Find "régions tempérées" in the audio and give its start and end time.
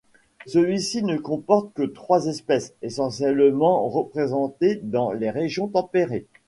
5.29-6.25